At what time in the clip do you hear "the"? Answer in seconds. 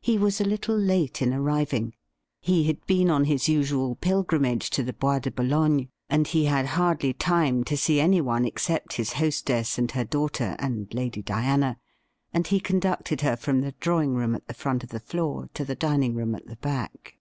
4.82-4.92, 13.60-13.76, 14.48-14.54, 14.90-14.98, 15.64-15.76, 16.48-16.56